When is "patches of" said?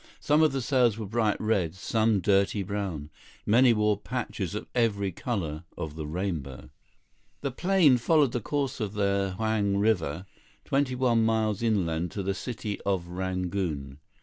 3.99-4.65